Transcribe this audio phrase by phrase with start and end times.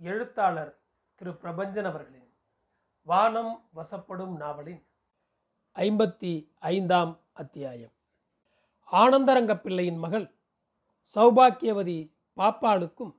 [0.00, 0.78] எழுத்தாளர்
[1.16, 2.30] திரு பிரபஞ்சன் அவர்களின்
[3.02, 4.82] வானம் வசப்படும் நாவலின்
[5.76, 7.92] ஐம்பத்தி ஐந்தாம் அத்தியாயம்.
[8.92, 10.34] ஆனந்தரங்க பிள்ளையின் மகள்
[11.16, 13.14] சௌபாக்கியவதி பாப்பாளுக்கும்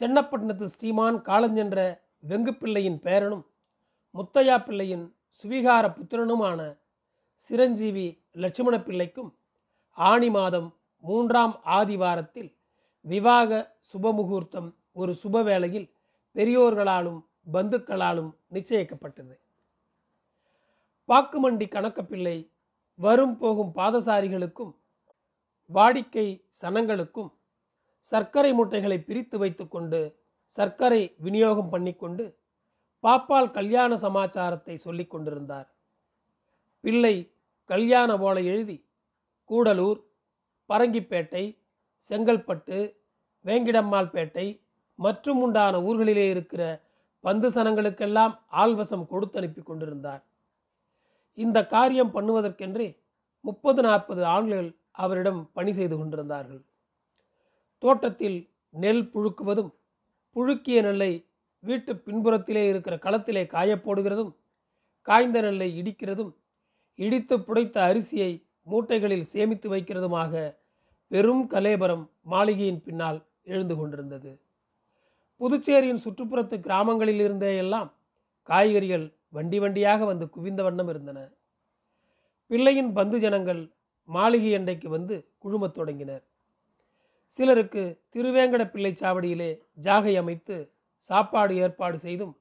[0.00, 3.44] சென்னப்பட்டினத்து ஸ்ரீமான் காலஞ்சென்ற வெங்குப்பிள்ளையின் பேரனும்
[4.14, 5.14] முத்தையா பிள்ளையின்
[5.44, 6.78] சுவிகார புத்திரனுமான
[7.36, 9.38] சிரஞ்சீவி லட்சுமண பிள்ளைக்கும்
[9.90, 12.56] ஆணி மாதம் மூன்றாம் ஆதிவாரத்தில்
[13.00, 15.94] விவாக சுபமுகூர்த்தம் ஒரு சுப வேளையில்
[16.34, 17.20] பெரியோர்களாலும்
[17.52, 19.34] பந்துக்களாலும் நிச்சயிக்கப்பட்டது.
[21.08, 22.50] பாக்குமண்டி கணக்கப்பிள்ளை
[22.94, 24.74] வரும் போகும் பாதசாரிகளுக்கும்
[25.70, 27.32] வாடிக்கை சனங்களுக்கும்
[28.00, 32.38] சர்க்கரை முட்டைகளை பிரித்து வைத்துக்கொண்டு சர்க்கரை விநியோகம் பண்ணிக்கொண்டு
[33.02, 35.68] பாப்பால் கல்யாண சமாச்சாரத்தை சொல்லிக் கொண்டிருந்தார்.
[36.80, 38.88] பிள்ளை கல்யாண ஓலை எழுதி
[39.50, 40.00] கூடலூர்
[40.68, 41.58] பரங்கிப்பேட்டை
[42.10, 42.96] செங்கல்பட்டு
[43.44, 44.61] வேங்கிடம்மாள்பேட்டை
[45.04, 46.62] மற்றும் உண்டான ஊர்களிலே இருக்கிற
[47.24, 50.22] பந்து சனங்களுக்கெல்லாம் ஆள்வசம் கொடுத்து அனுப்பி கொண்டிருந்தார்.
[51.38, 52.88] இந்த காரியம் பண்ணுவதற்கென்றே
[53.44, 54.68] முப்பது நாற்பது ஆண்கள்
[55.02, 56.62] அவரிடம் பணி செய்து கொண்டிருந்தார்கள்.
[57.82, 58.38] தோட்டத்தில்
[58.74, 59.70] நெல் புழுக்குவதும்
[60.36, 61.12] புழுக்கிய நெல்லை
[61.64, 64.32] வீட்டு பின்புறத்திலே இருக்கிற களத்திலே காயப்போடுகிறதும்
[65.08, 66.32] காய்ந்த நெல்லை இடிக்கிறதும்
[66.98, 68.30] இடித்து புடைத்த அரிசியை
[68.70, 70.32] மூட்டைகளில் சேமித்து வைக்கிறதுமாக
[71.10, 73.18] பெரும் கலேபரம் மாளிகையின் பின்னால்
[73.52, 74.30] எழுந்து கொண்டிருந்தது.
[75.42, 77.88] புதுச்சேரியின் சுற்றுப்புறத்து கிராமங்களில் இருந்தே எல்லாம்
[78.48, 81.18] காய்கறிகள் வண்டி வண்டியாக வந்து குவிந்த வண்ணம் இருந்தன.
[82.50, 83.62] பிள்ளையின் பந்து ஜனங்கள்
[84.08, 86.22] மாளிகை அண்டைக்கு வந்து குழுமத் தொடங்கினர்.
[87.38, 90.56] சிலருக்கு திருவேங்கட பிள்ளை சாவடியிலே ஜாகை அமைத்து
[91.10, 92.34] சாப்பாடு ஏற்பாடு செய்தும்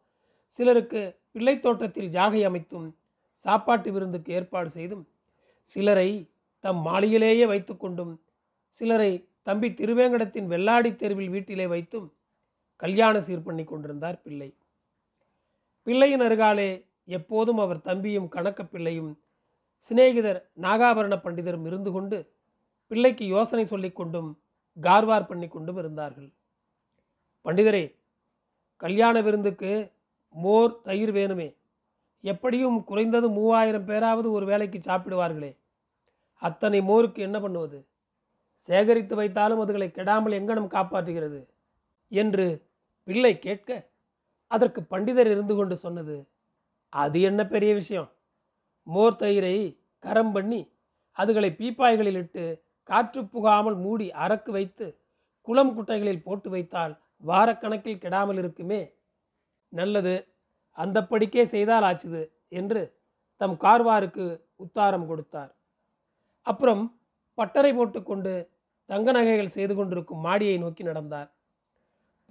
[0.59, 2.87] சிலருக்கு பிள்ளை தோட்டத்தில் ஜாகை அமைத்தும்
[3.45, 5.03] சாப்பாட்டு விருந்துக்கு ஏற்பாடு செய்தும்
[5.69, 6.09] சிலரை
[6.63, 8.13] தம் மாளிகையிலேயே வைத்துக்கொண்டும்
[8.81, 9.11] சிலரை
[9.43, 12.09] தம்பி திருவேங்கடத்தின் வெள்ளாடி தெருவில் வீட்டிலே வைத்தும்
[12.81, 14.57] கல்யாண சீர் பண்ணி கொண்டிருந்தார் பிள்ளை.
[15.83, 16.69] பிள்ளையின் அருகாலே
[17.05, 19.11] எப்போதும் அவர் தம்பியும் கணக்க பிள்ளையும்
[19.77, 22.17] சிநேகிதர் நாகாபரண பண்டிதரும் இருந்து கொண்டு
[22.87, 24.29] பிள்ளைக்கு யோசனை சொல்லிக் கொண்டும்
[24.81, 26.29] கார்வார் பண்ணி கொண்டும் இருந்தார்கள்.
[27.45, 27.83] பண்டிதரே
[28.75, 29.71] கல்யாண விருந்துக்கு
[30.29, 31.55] மோர் தயிர் வேணுமே.
[32.23, 35.51] எப்படியும் குறைந்தது மூவாயிரம் பேராவது ஒரு வேலைக்கு சாப்பிடுவார்களே.
[36.41, 37.79] அத்தனை மோருக்கு என்ன பண்ணுவது?
[38.53, 41.39] சேகரித்து வைத்தாலும் அதுகளை கெடாமல் எங்கனம் காப்பாற்றுகிறது?
[42.11, 42.47] என்று
[43.11, 43.69] பிள்ளை கேட்க.
[44.51, 46.15] அதற்கு பண்டிதர் இருந்து கொண்டு சொன்னது
[46.93, 48.09] அது என்ன பெரிய விஷயம்?
[48.87, 49.55] மோர் தயிரை
[50.03, 50.61] கரம் பண்ணி
[51.17, 52.43] அதுகளை பீப்பாய்களில் இட்டு
[52.89, 54.87] காற்று புகாமல் மூடி அரக்கு வைத்து
[55.47, 58.81] குளம் குட்டைகளில் போட்டு வைத்தால் வாரக்கணக்கில் கெடாமல் இருக்குமே?
[59.73, 60.15] நல்லது
[60.77, 62.23] அந்தப்படிக்கே செய்தால் ஆச்சுது
[62.59, 62.81] என்று
[63.41, 65.51] தம் கார்வாருக்கு உத்தாரம் கொடுத்தார்.
[66.45, 66.83] அப்புறம்
[67.37, 68.33] பட்டறை போட்டுக்கொண்டு
[68.89, 71.29] தங்க நகைகள் செய்து கொண்டிருக்கும் மாடியை நோக்கி நடந்தார்.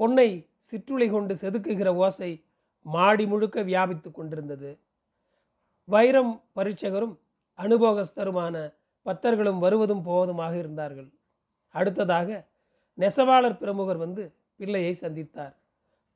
[0.00, 0.28] பொன்னை
[0.68, 2.30] சிற்றுளை கொண்டு செதுக்குகிற ஓசை
[2.86, 4.70] மாடி முழுக்க வியாபித்து கொண்டிருந்தது.
[5.88, 7.14] வைரம் பரீட்சகரும்
[7.58, 8.54] அனுபோகஸ்தருமான
[9.06, 11.10] பத்தர்களும் வருவதும் போவதுமாக இருந்தார்கள்.
[11.74, 12.28] அடுத்ததாக
[12.98, 14.22] நெசவாளர் பிரமுகர் வந்து
[14.56, 15.54] பிள்ளையை சந்தித்தார்.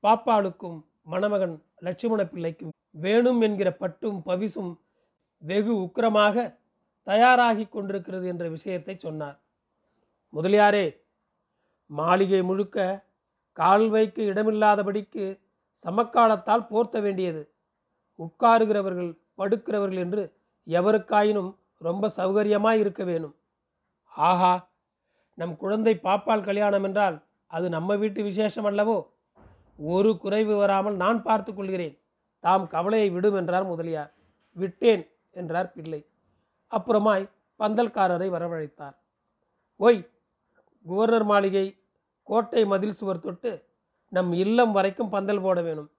[0.04, 4.72] பாப்பாளுக்கும் மணமகன் லட்சுமண பிள்ளைக்கும் வேணும் என்கிற பட்டும் பவிசும்
[5.42, 6.36] வெகு உக்கிரமாக
[7.06, 9.38] தயாராகி கொண்டிருக்கிறது என்ற விஷயத்தை சொன்னார்.
[10.32, 10.86] முதலியாரே
[11.90, 13.03] மாளிகை முழுக்க
[13.58, 15.24] கால்வைக்கு இடமில்லாதபடிக்கு
[15.84, 17.42] சமக்காலத்தால் போர்த்த வேண்டியது.
[18.18, 20.22] உட்காருகிறவர்கள் படுக்கிறவர்கள் என்று
[20.66, 23.34] எவருக்காயினும் ரொம்ப சௌகரியமாய் இருக்க வேணும்.
[24.08, 24.52] ஆஹா
[25.38, 27.16] நம் குழந்தை பாப்பால் கல்யாணம் என்றால்
[27.50, 28.96] அது நம்ம வீட்டு விசேஷம் அல்லவோ?
[29.78, 31.96] ஒரு குறைவு வராமல் நான் பார்த்து கொள்கிறேன்.
[32.44, 34.10] தாம் கவலையை விடும் என்றார் முதலியார்.
[34.56, 36.00] விட்டேன் என்றார் பிள்ளை.
[36.72, 37.24] அப்புறமாய்
[37.60, 38.96] பந்தல்காரரை வரவழைத்தார்.
[39.80, 40.00] ஓய்
[40.86, 41.66] குவர்னர் மாளிகை
[42.28, 43.52] கோட்டை மதில் சுவர் தொட்டு
[44.12, 45.90] நம் இல்லம் வரைக்கும் பந்தல் போட வேணும்.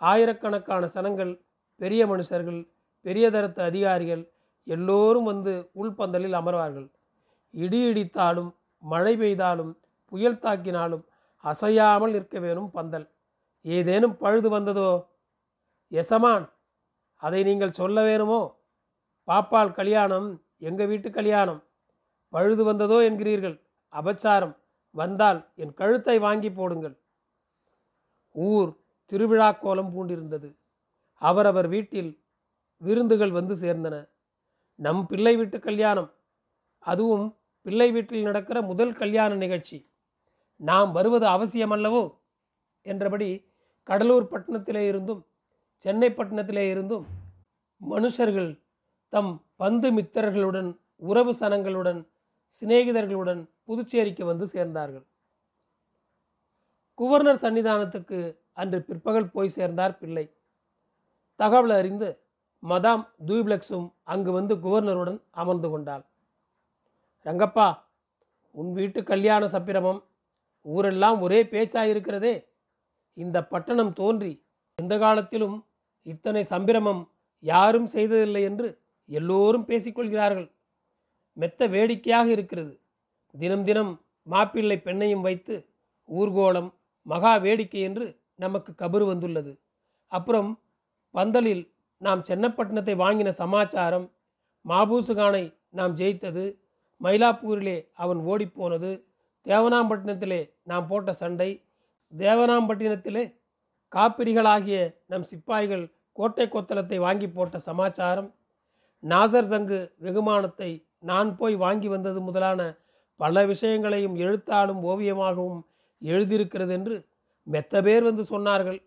[0.00, 1.32] ஆயிரக்கணக்கான சனங்கள்
[1.80, 2.60] பெரிய மனுஷர்கள்
[3.00, 4.22] பெரிய தரத்து அதிகாரிகள்
[4.66, 6.86] எல்லோரும் வந்து உள்பந்தலில் அமர்வார்கள்.
[7.54, 8.50] இடி இடித்தாலும்
[8.82, 9.72] மழை பெய்தாலும்
[10.08, 11.04] புயல் தாக்கினாலும்
[11.44, 13.06] அசையாமல் நிற்க வேணும் பந்தல்.
[13.64, 14.90] ஏதேனும் பழுது வந்ததோ?
[15.92, 16.46] எசமான்
[17.22, 18.40] அதை நீங்கள் சொல்ல வேணுமோ?
[19.28, 20.28] பாப்பால் கல்யாணம்
[20.58, 21.60] எங்கள் வீட்டு கல்யாணம்
[22.32, 23.56] பழுது வந்ததோ என்கிறீர்கள்.
[23.92, 24.54] அபச்சாரம்.
[24.94, 26.96] வந்தால் என் கழுத்தை வாங்கி போடுங்கள்.
[28.30, 28.70] ஊர்
[29.04, 30.48] திருவிழா கோலம் பூண்டிருந்தது.
[31.22, 32.10] அவரவர் வீட்டில்
[32.76, 33.96] விருந்துகள் வந்து சேர்ந்தன.
[34.74, 36.10] நம் பிள்ளை வீட்டு கல்யாணம்.
[36.78, 37.26] அதுவும்
[37.62, 39.78] பிள்ளை வீட்டில் நடக்கிற முதல் கல்யாண நிகழ்ச்சி.
[40.56, 42.14] நாம் வருவது அவசியமல்லவோ?
[42.82, 43.28] என்றபடி
[43.82, 45.22] கடலூர் பட்டணத்திலே இருந்தும்
[45.76, 47.06] சென்னை பட்டணத்திலே இருந்தும்
[47.90, 48.50] மனுஷர்கள்
[49.08, 52.00] தம் பந்து மித்திரர்களுடன் உறவு சனங்களுடன்
[52.60, 55.04] சிநேகிதர்களுடன் புதுச்சேரிக்கு வந்து சேர்ந்தார்கள்.
[56.98, 60.34] குவர்னர் சன்னிதானத்துக்கு அன்று பிற்பகல் போய் சேர்ந்தார் பிள்ளை.
[61.36, 62.20] தகவல் அறிந்து
[62.62, 66.04] மதாம் தூய்பிளக்ஸும் அங்கு வந்து குவர்னருடன் அமர்ந்து கொண்டாள்.
[67.24, 67.78] ரங்கப்பா
[68.50, 70.04] உன் வீட்டு கல்யாண சப்பிரமம்
[70.62, 72.46] ஊரெல்லாம் ஒரே பேச்சாயிருக்கிறதே.
[73.14, 74.44] இந்த பட்டணம் தோன்றி
[74.74, 75.66] எந்த காலத்திலும்
[76.02, 77.08] இத்தனை சம்பிரமம்
[77.40, 80.50] யாரும் செய்ததில்லை என்று எல்லோரும் பேசிக்கொள்கிறார்கள்.
[81.32, 82.80] மெத்த வேடிக்கையாக இருக்கிறது.
[83.34, 83.92] தினம் தினம்
[84.26, 85.54] மாப்பிள்ளை பெண்ணையும் வைத்து
[86.08, 86.70] ஊர்கோலம்
[87.06, 89.52] மகா வேடிக்கை என்று நமக்கு கபரு வந்துள்ளது.
[90.12, 90.50] அப்புறம்
[91.14, 91.64] பந்தலில்
[92.00, 94.06] நாம் சென்னப்பட்டினத்தை வாங்கின சமாச்சாரம்
[94.64, 96.44] மாபூசுகானை நாம் ஜெயித்தது
[97.00, 98.90] மயிலாப்பூரிலே அவன் ஓடிப்போனது
[99.46, 101.50] தேவனாம்பட்டினத்திலே நாம் போட்ட சண்டை
[102.12, 103.24] தேவனாம்பட்டினத்திலே
[103.92, 108.30] காப்பிரிகளாகிய நம் சிப்பாய்கள் கோட்டை கொத்தளத்தை வாங்கி போட்ட சமாச்சாரம்
[109.02, 110.70] நாசர் சங்கு வெகுமானத்தை
[111.00, 112.60] நான் போய் வாங்கி வந்தது முதலான
[113.20, 115.62] பல விஷயங்களையும் எழுத்தாலும் ஓவியமாகவும்
[116.02, 116.96] எழுதியிருக்கிறது என்று
[117.46, 118.80] மெத்த பேர் வந்து சொன்னார்கள்.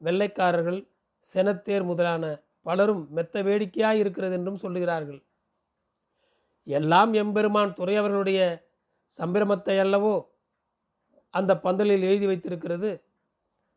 [0.00, 0.80] வெள்ளைக்காரர்கள்
[1.34, 2.24] செனத்தேர் முதலான
[2.62, 5.20] பலரும் மெத்த வேடிக்கையாய் இருக்கிறது என்றும் சொல்லுகிறார்கள்.
[6.66, 8.40] எல்லாம் எம்பெருமான் துறையவர்களுடைய
[9.18, 10.14] சம்பிரமத்தை அல்லவோ
[11.34, 12.90] அந்த பந்தலில் எழுதி வைத்திருக்கிறது.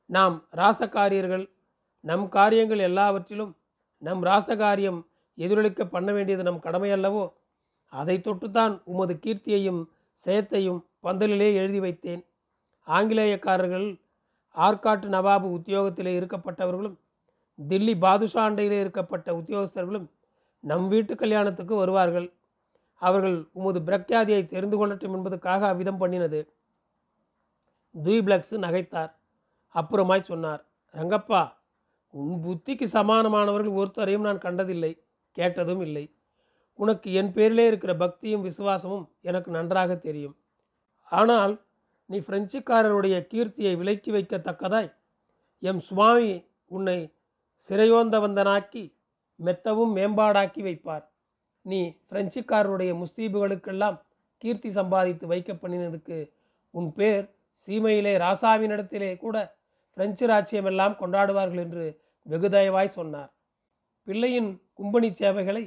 [0.10, 1.46] நாம் ராசகாரியர்கள்
[2.04, 3.54] நம் காரியங்கள் எல்லாவற்றிலும்
[4.02, 5.00] நம் ராசகாரியம்
[5.38, 7.24] எதிரொலிக்க பண்ண வேண்டியது நம் கடமை அல்லவோ?
[7.94, 9.89] அதை தொட்டுத்தான் உமது கீர்த்தியையும்
[10.25, 12.25] செயத்தையும் பந்தலிலே எழுதி வைத்தேன்.
[12.88, 14.01] ஆங்கிலேயக்காரர்கள்
[14.56, 16.98] ஆற்காட்டு நவாபு உத்தியோகத்திலே இருக்கப்பட்டவர்களும்
[17.69, 20.07] தில்லி பாதுஷா அண்டையிலே இருக்கப்பட்ட உத்தியோகஸ்தர்களும்
[20.60, 22.34] நம் வீட்டு கல்யாணத்துக்கு வருவார்கள்.
[22.95, 26.48] அவர்கள் உமது பிரக்யாதியை தெரிந்து கொள்ளட்டும் என்பதற்காக அவ்விதம் பண்ணினது.
[28.04, 29.12] துய்பிளக்ஸ் நகைத்தார்.
[29.75, 31.54] அப்புறமாய் சொன்னார் ரங்கப்பா
[32.10, 36.17] உன் புத்திக்கு சமானமானவர்கள் ஒருத்தரையும் நான் கண்டதில்லை கேட்டதும் இல்லை.
[36.77, 40.35] உனக்கு என் பேரிலே இருக்கிற பக்தியும் விசுவாசமும் எனக்கு நன்றாக தெரியும்.
[41.03, 41.53] ஆனால்
[42.06, 44.89] நீ பிரெஞ்சுக்காரருடைய கீர்த்தியை விலக்கி வைக்கத்தக்கதாய்.
[45.59, 46.33] எம் சுவாமி
[46.68, 46.97] உன்னை
[47.69, 48.83] சிறையோந்தவந்தனாக்கி
[49.39, 51.06] மெத்தவும் மேம்பாடாக்கி வைப்பார்.
[51.62, 51.79] நீ
[52.12, 53.97] பிரெஞ்சுக்காரருடைய முஸ்தீபுகளுக்கெல்லாம்
[54.38, 56.18] கீர்த்தி சம்பாதித்து வைக்க பண்ணினதுக்கு
[56.74, 57.25] உன் பேர்
[57.68, 59.38] சீமையிலே ராசாவினிடத்திலே கூட
[59.97, 61.85] பிரெஞ்சு ராச்சியமெல்லாம் கொண்டாடுவார்கள் என்று
[62.29, 63.31] வெகுதயவாய் சொன்னார்.
[64.07, 65.63] பிள்ளையின் கும்பனி சேவைகளை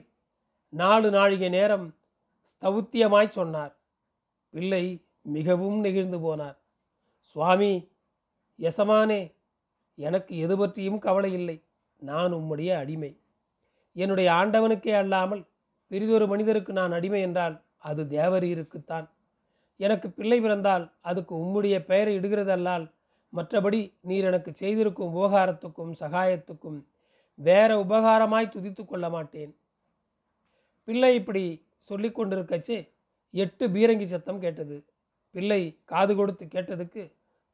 [0.72, 1.94] நாலு நாழிகை நேரம்
[2.50, 3.76] ஸ்தௌத்தியமாய் சொன்னார்.
[4.50, 6.56] பிள்ளை மிகவும் நெகிழ்ந்து போனார்.
[7.20, 7.88] சுவாமி
[8.58, 9.34] எசமானே
[9.94, 11.62] எனக்கு எது பற்றியும் கவலை இல்லை.
[11.96, 13.20] நான் உம்முடைய அடிமை.
[13.93, 15.44] என்னுடைய ஆண்டவனுக்கே அல்லாமல்
[15.87, 19.08] பெரிதொரு மனிதருக்கு நான் அடிமை என்றால் அது தேவரீருக்குத்தான்.
[19.76, 22.93] எனக்கு பிள்ளை பிறந்தால் அதுக்கு உம்முடைய பெயரை இடுகிறதல்லால்
[23.32, 26.84] மற்றபடி நீர் எனக்கு செய்திருக்கும் உபகாரத்துக்கும் சகாயத்துக்கும்
[27.34, 29.52] வேற உபகாரமாய் துதித்து கொள்ள மாட்டேன்
[30.85, 31.44] பிள்ளை இப்படி
[31.88, 32.77] சொல்லி கொண்டிருக்கச்சு
[33.31, 34.77] எட்டு பீரங்கி சத்தம் கேட்டது.
[35.35, 37.03] பிள்ளை காது கொடுத்து கேட்டதுக்கு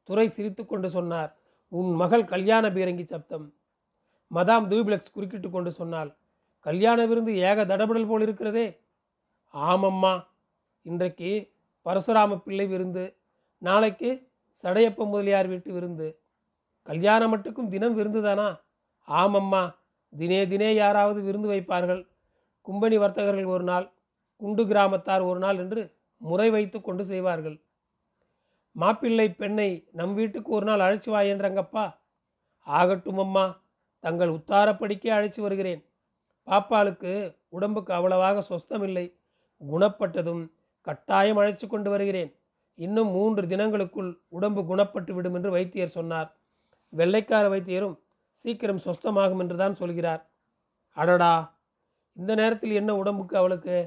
[0.03, 1.31] துறை சிரித்து கொண்டு சொன்னார்
[1.71, 3.53] உன் மகள் கல்யாண பீரங்கி சப்தம்.
[4.31, 6.11] மதாம் தூபிளக்ஸ் குறுக்கிட்டு கொண்டு சொன்னாள்
[6.59, 8.67] கல்யாண விருந்து ஏக தடபடல் போல் இருக்கிறதே.
[9.53, 10.13] ஆமம்மா
[10.81, 11.31] இன்றைக்கு
[11.85, 13.03] பரசுராம பிள்ளை விருந்து
[13.57, 14.09] நாளைக்கு
[14.63, 16.07] சடையப்ப முதலியார் வீட்டு விருந்து.
[16.87, 18.47] கல்யாணம் மட்டுக்கும் தினம் விருந்து தானா
[19.07, 19.63] ஆமம்மா
[20.13, 22.03] தினே தினே யாராவது விருந்து வைப்பார்கள்.
[22.67, 23.85] கும்பனி வர்த்தகர்கள் ஒரு நாள்
[24.41, 25.81] குண்டு கிராமத்தார் ஒரு நாள் என்று
[26.21, 27.57] முறை வைத்து கொண்டு செய்வார்கள்.
[28.75, 31.85] மாப்பிள்ளை பெண்ணை நம் வீட்டுக்கு ஒரு நாள் அழைச்சி வா என்றங்கப்பா.
[32.67, 33.45] ஆகட்டும் அம்மா
[34.03, 35.81] தங்கள் உத்தாரப்படிக்கே அழைச்சி வருகிறேன்.
[36.47, 37.13] பாப்பாளுக்கு
[37.49, 39.05] உடம்புக்கு அவ்வளவாக சொஸ்தமில்லை.
[39.61, 40.43] குணப்பட்டதும்
[40.87, 42.31] கட்டாயம் அழைச்சி கொண்டு வருகிறேன்.
[42.79, 46.29] இன்னும் மூன்று தினங்களுக்குள் உடம்பு குணப்பட்டு விடும் என்று வைத்தியர் சொன்னார்.
[46.93, 47.95] வெள்ளைக்கார வைத்தியரும்
[48.45, 50.21] சீக்கிரம் சொஸ்தமாகும் என்று தான் சொல்கிறார்.
[50.97, 51.33] அடடா!
[52.17, 53.77] இந்த நேரத்தில் என்ன உடம்புக்கு அவளுக்கு?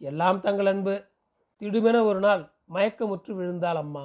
[0.00, 0.94] எல்லாம் தங்கள் அன்பு.
[1.60, 2.42] திடுமென ஒரு நாள்
[2.74, 4.04] மயக்கமுற்று விழுந்தாள் அம்மா.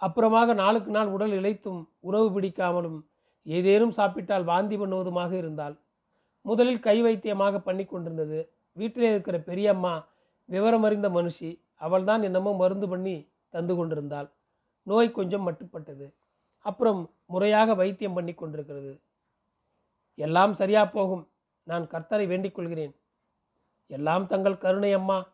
[0.00, 2.98] அப்புறமாக நாளுக்கு நாள் உடல் இழைத்தும் உணவு பிடிக்காமலும்
[3.46, 5.76] ஏதேனும் சாப்பிட்டால் வாந்தி பண்ணுவதுமாக இருந்தால்
[6.44, 8.40] முதலில் கை வைத்தியமாக பண்ணி கொண்டிருந்தது.
[8.76, 9.94] வீட்டிலே இருக்கிற பெரியம்மா
[10.48, 13.16] விவரம் அறிந்த மனுஷி அவள்தான் என்னமோ மருந்து பண்ணி
[13.54, 14.28] தந்து கொண்டிருந்தாள்.
[14.86, 16.06] நோய் கொஞ்சம் மட்டுப்பட்டது.
[16.64, 18.92] அப்புறம் முறையாக வைத்தியம் பண்ணி கொண்டிருக்கிறது.
[20.18, 21.24] எல்லாம் சரியா போகும்.
[21.62, 22.96] நான் கர்த்தரை வேண்டிக் கொள்கிறேன்.
[23.86, 25.32] எல்லாம் தங்கள் கருணை அம்மா.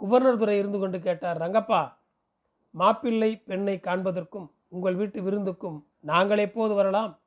[0.00, 1.92] குவர்னர் துறை இருந்து கொண்டு கேட்டார் ரங்கப்பா
[2.70, 7.20] மாப்பிள்ளை பெண்ணை காண்பதற்கும் உங்கள் வீட்டு விருந்துக்கும் நாங்கள் எப்போது வரலாம்?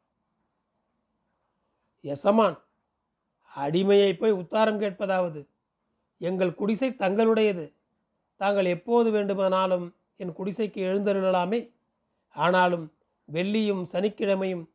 [2.02, 2.58] எசமான்
[3.56, 5.48] அடிமையை போய் உத்தாரம் கேட்பதாவது.
[6.18, 7.74] எங்கள் குடிசை தங்களுடையது.
[8.36, 11.74] தாங்கள் எப்போது வேண்டுமானாலும் என் குடிசைக்கு எழுந்தருளலாமே.
[12.30, 12.94] ஆனாலும்
[13.32, 14.70] வெள்ளியும் சனிக்கிழமையும்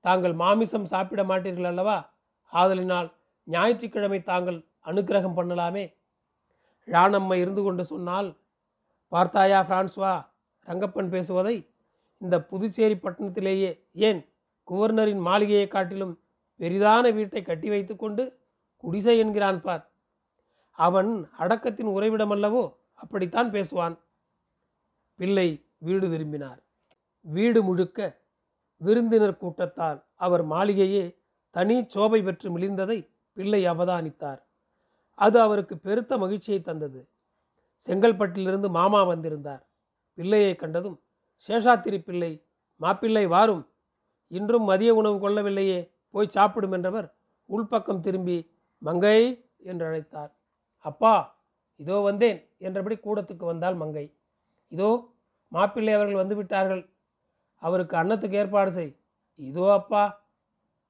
[0.00, 2.17] தாங்கள் மாமிசம் சாப்பிட மாட்டீர்கள் அல்லவா?
[2.52, 3.12] ஆதலினால்
[3.44, 5.94] ஞாயிற்றுக்கிழமை தாங்கள் அனுக்கிரகம் பண்ணலாமே?
[6.86, 8.36] ராணம்மை இருந்து கொண்டு சொன்னால்
[9.08, 10.26] பார்த்தாயா பிரான்ஸ்வா
[10.66, 11.70] ரங்கப்பன் பேசுவதை?
[12.18, 14.26] இந்த புதுச்சேரி பட்டணத்திலேயே ஏன்
[14.68, 16.20] குவர்னரின் மாளிகையை காட்டிலும்
[16.58, 18.38] பெரிதான வீட்டை கட்டி வைத்துக்கொண்டு
[18.76, 19.90] குடிசை என்கிறான் பார்.
[20.70, 22.74] அவன் அடக்கத்தின் உறைவிடமல்லவோ?
[22.94, 23.98] அப்படித்தான் பேசுவான்.
[25.14, 26.62] பிள்ளை வீடு திரும்பினார்.
[27.20, 28.20] வீடு முழுக்க
[28.76, 31.17] விருந்தினர் கூட்டத்தால் அவர் மாளிகையே
[31.58, 32.96] தனி சோபை பெற்று மிளிர்ந்ததை
[33.36, 34.40] பிள்ளை அவதானித்தார்.
[35.18, 37.00] அது அவருக்கு பெருத்த மகிழ்ச்சியை தந்தது.
[37.86, 39.62] செங்கல்பட்டிலிருந்து மாமா வந்திருந்தார்.
[40.18, 40.98] பிள்ளையை கண்டதும்
[41.48, 42.30] சேஷாத்திரி பிள்ளை
[42.80, 43.64] மாப்பிள்ளை வாரும்.
[44.30, 45.80] இன்றும் மதிய உணவு கொள்ளவில்லையே
[46.14, 47.08] போய் சாப்பிடும் என்றவர்
[47.50, 48.38] உள்பக்கம் திரும்பி
[48.82, 49.18] மங்கை
[49.70, 50.30] என்று அழைத்தார்.
[50.84, 51.14] அப்பா
[51.80, 54.06] இதோ வந்தேன் என்றபடி கூடத்துக்கு வந்தால் மங்கை.
[54.72, 54.90] இதோ
[55.52, 56.84] மாப்பிள்ளை அவர்கள் வந்து விட்டார்கள்.
[57.62, 58.92] அவருக்கு அன்னத்துக்கு ஏற்பாடு செய்.
[59.38, 60.02] இதோ அப்பா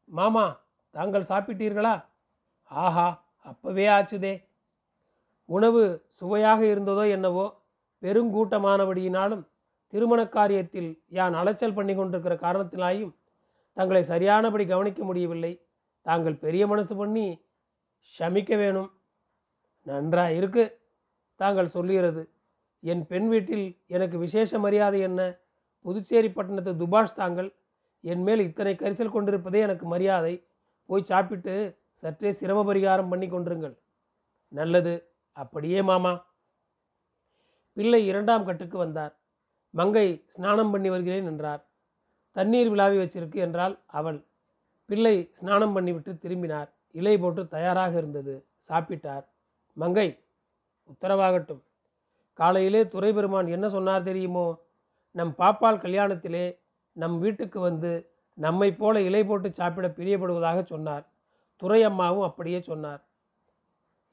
[0.09, 0.61] மாமா
[0.91, 2.05] தாங்கள் சாப்பிட்டீர்களா?
[2.65, 4.45] ஆஹா அப்பவே ஆச்சுதே.
[5.45, 7.63] உணவு சுவையாக இருந்ததோ என்னவோ
[8.03, 9.47] பெருங்கூட்டமானபடியினாலும்
[9.87, 13.15] திருமண காரியத்தில் யான் அலைச்சல் பண்ணி கொண்டிருக்கிற காரணத்தினாயும்
[13.73, 15.61] தங்களை சரியானபடி கவனிக்க முடியவில்லை.
[16.03, 17.45] தாங்கள் பெரிய மனசு பண்ணி
[18.19, 18.91] ஷமிக்க வேணும்.
[19.87, 20.81] நன்றா இருக்கு
[21.37, 22.33] தாங்கள் சொல்லுகிறது.
[22.81, 25.39] என் பெண் வீட்டில் எனக்கு விசேஷ மரியாதை என்ன?
[25.81, 27.58] புதுச்சேரி பட்டணத்து துபாஷ் தாங்கள்
[28.01, 30.47] என் மேல் இத்தனை கரிசல் கொண்டிருப்பதே எனக்கு மரியாதை.
[30.87, 33.79] போய் சாப்பிட்டு சற்றே சிரம பரிகாரம் பண்ணி கொண்டிருங்கள்.
[34.49, 36.27] நல்லது அப்படியே மாமா.
[37.73, 39.17] பிள்ளை இரண்டாம் கட்டுக்கு வந்தார்.
[39.71, 41.67] மங்கை ஸ்நானம் பண்ணி வருகிறேன் என்றார்.
[42.33, 44.25] தண்ணீர் விழாவி வச்சிருக்கு என்றால் அவள்.
[44.87, 46.73] பிள்ளை ஸ்நானம் பண்ணிவிட்டு திரும்பினார்.
[46.93, 48.45] இலை போட்டு தயாராக இருந்தது.
[48.69, 49.25] சாப்பிட்டார்.
[49.73, 50.19] மங்கை
[50.93, 51.61] உத்தரவாகட்டும்.
[52.33, 54.59] காலையிலே துறை பெருமான் என்ன சொன்னார் தெரியுமோ?
[55.11, 56.59] நம் பாப்பால் கல்யாணத்திலே
[56.99, 57.91] நம் வீட்டுக்கு வந்து
[58.35, 61.05] நம்மை போல இலை போட்டு சாப்பிட பிரியப்படுவதாக சொன்னார்.
[61.63, 63.03] துறையம்மாவும் அப்படியே சொன்னார்.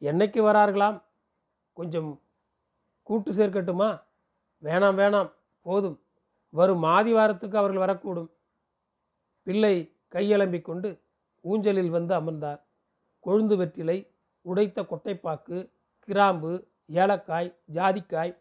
[0.01, 1.03] என்னைக்கு வரார்களாம்?
[1.73, 2.21] கொஞ்சம்
[3.03, 3.89] கூட்டு சேர்க்கட்டுமா?
[4.63, 5.97] வேணாம் வேணாம் போதும்.
[6.49, 8.29] வரும் மாதி வாரத்துக்கு அவர்கள் வரக்கூடும்.
[9.43, 9.73] பிள்ளை
[10.11, 10.89] கையெலம்பிக் கொண்டு
[11.41, 12.61] ஊஞ்சலில் வந்து அமர்ந்தார்.
[13.25, 13.97] கொழுந்து வெற்றிலை
[14.45, 15.57] உடைத்த கொட்டைப்பாக்கு
[15.99, 16.51] கிராம்பு
[16.93, 18.33] ஏலக்காய் ஜாதிக்காய்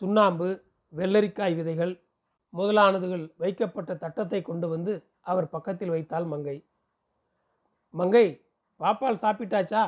[0.00, 0.48] சுண்ணாம்பு
[0.96, 1.94] வெள்ளரிக்காய் விதைகள்
[2.52, 6.64] முதலானதுகள் வைக்கப்பட்ட தட்டத்தை கொண்டு வந்து அவர் பக்கத்தில் வைத்தாள் மங்கை.
[7.90, 8.26] மங்கை
[8.80, 9.82] பாப்பால் சாப்பிட்டாச்சா?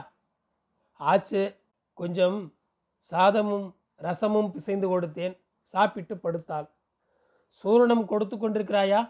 [0.97, 1.43] ஆச்சு
[1.95, 2.55] கொஞ்சம்
[3.13, 6.69] சாதமும் ரசமும் பிசைந்து கொடுத்தேன் சாப்பிட்டு படுத்தாள்.
[7.65, 9.01] சூரணம் கொடுத்து கொண்டிருக்கிறாயா?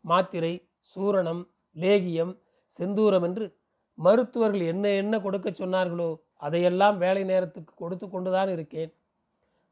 [0.00, 1.42] மாத்திரை சூரணம்
[1.76, 2.32] லேகியம்
[2.78, 3.46] செந்தூரம் என்று
[3.94, 8.92] மருத்துவர்கள் என்ன என்ன கொடுக்க சொன்னார்களோ அதையெல்லாம் வேலை நேரத்துக்கு கொடுத்து கொண்டுதான் இருக்கேன்.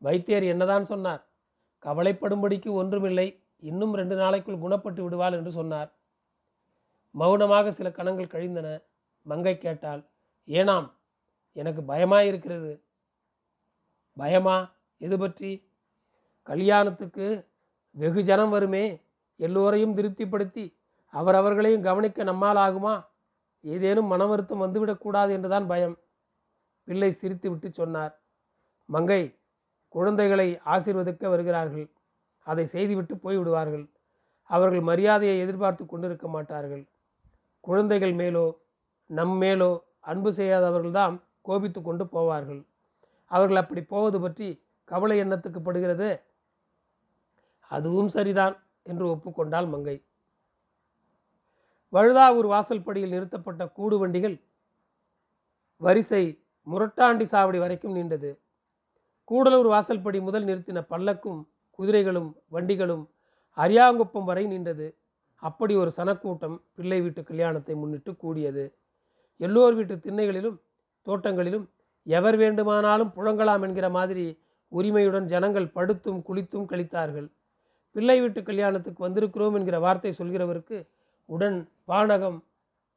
[0.03, 1.23] வைத்தியர் என்னதான் சொன்னார்?
[1.83, 3.43] கவலைப்படும்படிக்கு ஒன்றுமில்லை.
[3.59, 5.95] இன்னும் ரெண்டு நாளைக்குள் குணப்பட்டு விடுவாள் என்று சொன்னார்.
[7.11, 8.81] மௌனமாக சில கணங்கள் கழிந்தன.
[9.23, 10.05] மங்கை கேட்டாள்
[10.47, 10.93] ஏனாம்
[11.53, 12.81] எனக்கு பயமாயிருக்கிறது.
[14.13, 14.75] பயமா?
[14.99, 15.71] எது பற்றி?
[16.43, 17.47] கல்யாணத்துக்கு
[17.91, 19.01] வெகு ஜனம் வருமே.
[19.37, 23.07] எல்லோரையும் திருப்திப்படுத்தி அவரவர்களையும் கவனிக்க நம்மால் ஆகுமா?
[23.61, 25.99] ஏதேனும் மன வருத்தம் வந்துவிடக்கூடாது என்றுதான் பயம்.
[26.85, 28.23] பிள்ளை சிரித்து விட்டு சொன்னார்.
[28.85, 29.38] மங்கை
[29.99, 31.87] குழந்தைகளை ஆசீர்வதிக்க வருகிறார்கள்.
[32.47, 33.85] அதை செய்துவிட்டு போய்விடுவார்கள்.
[34.51, 36.85] அவர்கள் மரியாதையை எதிர்பார்த்து கொண்டிருக்க மாட்டார்கள்.
[37.65, 38.47] குழந்தைகள் மேலோ
[39.11, 39.71] நம் மேலோ
[40.11, 41.15] அன்பு செய்யாதவர்கள்தான்
[41.47, 42.61] கோபித்து கொண்டு போவார்கள்.
[43.31, 44.49] அவர்கள் அப்படி போவது பற்றி
[44.89, 46.11] கவலை எண்ணத்துக்கு படுகிறது?
[47.71, 48.55] அதுவும் சரிதான்
[48.91, 49.97] என்று ஒப்புக்கொண்டாள் மங்கை.
[51.93, 54.37] வழுதாவூர் வாசல்படியில் நிறுத்தப்பட்ட கூடு வண்டிகள்
[55.81, 56.23] வரிசை
[56.67, 58.31] முரட்டாண்டி சாவடி வரைக்கும் நீண்டது.
[59.31, 61.41] கூடலூர் வாசல்படி முதல் நிறுத்தின பல்லக்கும்
[61.79, 63.05] குதிரைகளும் வண்டிகளும்
[63.57, 64.87] அரியாங்குப்பம் வரை நீண்டது.
[65.37, 68.65] அப்படி ஒரு சனக்கூட்டம் பிள்ளை வீட்டு கல்யாணத்தை முன்னிட்டு கூடியது.
[69.37, 70.57] எல்லோர் வீட்டு திண்ணைகளிலும்
[71.07, 71.67] தோட்டங்களிலும்
[72.03, 74.25] எவர் வேண்டுமானாலும் புழங்கலாம் என்கிற மாதிரி
[74.69, 77.29] உரிமையுடன் ஜனங்கள் படுத்தும் குளித்தும் கழித்தார்கள்.
[77.93, 80.79] பிள்ளை வீட்டு கல்யாணத்துக்கு வந்திருக்கிறோம் என்கிற வார்த்தை சொல்கிறவருக்கு
[81.27, 81.59] உடன்
[81.89, 82.39] பானகம்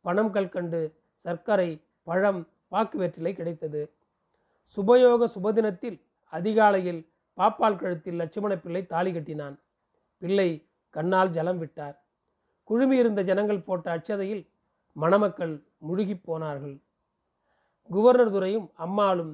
[0.02, 0.82] பணம் கல்கண்டு
[1.26, 1.70] சர்க்கரை
[2.04, 3.82] பழம் பாக்கு வெற்றிலை கிடைத்தது.
[4.78, 5.98] சுபயோக சுபதினத்தில்
[6.32, 7.02] அதிகாலையில்
[7.38, 9.56] பாப்பால் கழுத்தில் லட்சுமண பிள்ளை தாலி கட்டினான்.
[10.22, 10.50] பிள்ளை
[10.90, 11.96] கண்ணால் ஜலம் விட்டார்.
[12.70, 14.44] குழுமியிருந்த ஜனங்கள் போட்ட அச்சதையில்
[14.96, 15.54] மணமக்கள்
[15.88, 16.76] முழுகிப் போனார்கள்.
[17.90, 19.34] குவர்னர் துறையும் அம்மாளும்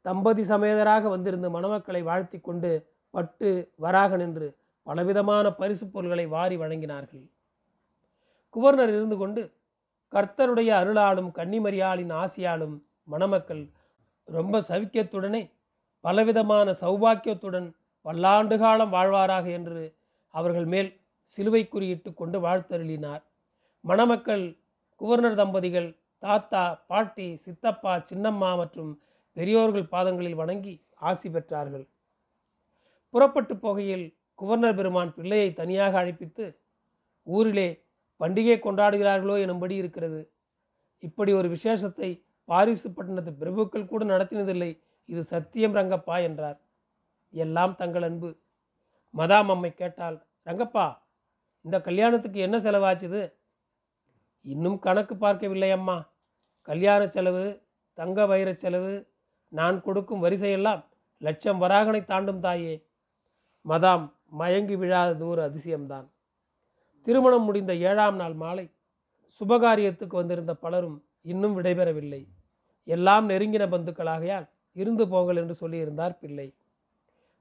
[0.00, 2.70] தம்பதி சமேதராக வந்திருந்த மணமக்களை வாழ்த்தி கொண்டு
[3.10, 4.48] பட்டு வராக நின்று
[4.86, 7.24] பலவிதமான பரிசு பொருள்களை வாரி வழங்கினார்கள்.
[8.54, 9.42] குவர்னர் இருந்து கொண்டு
[10.12, 13.64] கர்த்தருடைய அருளாலும் கன்னிமரியாளின் ஆசியாலும் மணமக்கள்
[14.28, 15.42] ரொம்ப சவிக்கியத்துடனே
[16.04, 17.68] பலவிதமான சௌபாக்கியத்துடன்
[18.06, 19.82] பல்லாண்டு காலம் வாழ்வாராக என்று
[20.34, 20.90] அவர்கள் மேல்
[21.38, 23.22] சிலுவை குறியிட்டு கொண்டு வாழ்த்தருளினார்.
[23.84, 24.44] மணமக்கள்
[25.00, 25.88] குவர்னர் தம்பதிகள்
[26.24, 28.92] தாத்தா பாட்டி சித்தப்பா சின்னம்மா மற்றும்
[29.36, 30.74] பெரியோர்கள் பாதங்களில் வணங்கி
[31.08, 31.84] ஆசி பெற்றார்கள்.
[33.14, 34.06] புறப்பட்டு போகையில்
[34.38, 36.46] குவர்னர் பெருமான் பிள்ளையை தனியாக அழைப்பித்து
[37.26, 37.68] ஊரிலே
[38.20, 40.20] பண்டிகை கொண்டாடுகிறார்களோ எனும்படி இருக்கிறது.
[40.98, 42.10] இப்படி ஒரு விசேஷத்தை
[42.44, 44.70] பாரிசு பட்டணத்து பிரபுக்கள் கூட நடத்தினதில்லை.
[45.08, 46.58] இது சத்தியம் ரங்கப்பா என்றார்.
[47.34, 48.30] எல்லாம் தங்கள் அன்பு.
[49.14, 50.86] மதாம் அம்மை கேட்டால் ரங்கப்பா
[51.64, 53.22] இந்த கல்யாணத்துக்கு என்ன செலவாச்சுது?
[54.44, 55.96] இன்னும் கணக்கு பார்க்கவில்லை அம்மா.
[56.68, 57.44] கல்யாண செலவு
[57.98, 58.92] தங்க வைர செலவு
[59.52, 60.82] நான் கொடுக்கும் வரிசையெல்லாம்
[61.20, 62.74] லட்சம் வராகனை தாண்டும் தாயே.
[63.64, 64.04] மதாம்
[64.40, 66.06] மயங்கி விழாதது ஒரு அதிசயம்தான்.
[67.06, 68.66] திருமணம் முடிந்த ஏழாம் நாள் மாலை
[69.40, 72.22] சுபகாரியத்துக்கு வந்திருந்த பலரும் இன்னும் விடைபெறவில்லை.
[72.84, 76.54] எல்லாம் நெருங்கின பந்துக்களாகையால் இருந்து போங்கள் என்று சொல்லியிருந்தார் பிள்ளை.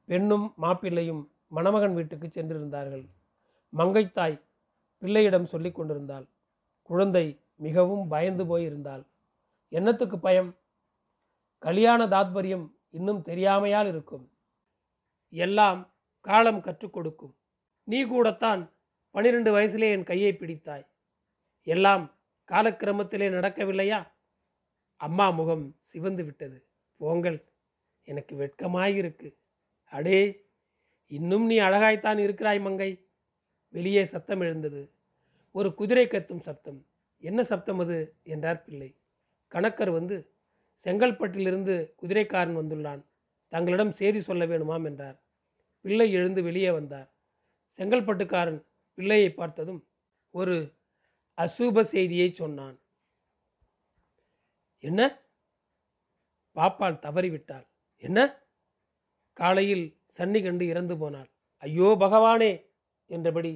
[0.05, 3.09] பெண்ணும் மாப்பிள்ளையும் மணமகன் வீட்டுக்கு சென்றிருந்தார்கள்.
[3.77, 4.41] மங்கைத்தாய்
[4.97, 6.27] பிள்ளையிடம் சொல்லி கொண்டிருந்தாள்.
[6.81, 9.05] குழந்தை மிகவும் பயந்து போயிருந்தாள்.
[9.69, 10.55] என்னத்துக்கு பயம்?
[11.59, 14.31] கல்யாண தாத்பரியம் இன்னும் தெரியாமையால் இருக்கும்.
[15.29, 17.35] எல்லாம் காலம் கற்றுக் கொடுக்கும்.
[17.83, 18.71] நீ கூடத்தான்
[19.11, 20.87] பனிரெண்டு வயசிலே என் கையை பிடித்தாய்.
[21.63, 22.15] எல்லாம்
[22.47, 24.07] காலக்கிரமத்திலே நடக்கவில்லையா?
[24.95, 26.65] அம்மா முகம் சிவந்து விட்டது.
[26.97, 27.51] போங்கள்.
[28.03, 29.35] எனக்கு வெட்கமாயிருக்கு.
[29.89, 30.45] அடே
[31.07, 33.09] இன்னும் நீ அழகாய்த்தான் இருக்கிறாய் மங்கை.
[33.69, 34.91] வெளியே சத்தம் எழுந்தது.
[35.51, 36.87] ஒரு குதிரை கத்தும் சப்தம்.
[37.17, 38.15] என்ன சப்தம் அது?
[38.23, 38.95] என்றார் பிள்ளை.
[39.51, 40.31] கணக்கர் வந்து
[40.83, 43.05] செங்கல்பட்டிலிருந்து குதிரைக்காரன் வந்துள்ளான்.
[43.47, 45.23] தங்களிடம் செய்தி சொல்ல வேணுமாம் என்றார்.
[45.81, 47.13] பிள்ளை எழுந்து வெளியே வந்தார்.
[47.77, 49.87] செங்கல்பட்டுக்காரன் பிள்ளையை பார்த்ததும்
[50.31, 50.73] ஒரு
[51.37, 52.79] அசூப செய்தியை சொன்னான்.
[54.79, 55.26] என்ன?
[56.57, 57.65] பாப்பால் தவறிவிட்டாள்.
[58.03, 58.19] என்ன?
[59.37, 59.85] காலையில்
[60.17, 61.29] சன்னி கண்டு இறந்து போனாள்.
[61.63, 62.51] ஐயோ பகவானே!
[63.09, 63.53] என்றபடி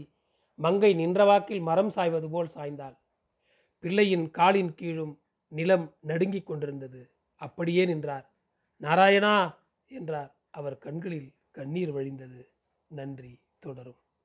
[0.60, 2.96] மங்கை நின்ற வாக்கில் மரம் சாய்வது போல் சாய்ந்தாள்.
[3.84, 5.14] பிள்ளையின் காலின் கீழும்
[5.52, 7.02] நிலம் நடுங்கிக் கொண்டிருந்தது.
[7.42, 8.28] அப்படியே நின்றார்.
[8.82, 9.36] நாராயணா!
[9.92, 10.32] என்றார்.
[10.52, 12.42] அவர் கண்களில் கண்ணீர் வழிந்தது.
[12.92, 13.34] நன்றி.
[13.60, 14.00] தொடரும்.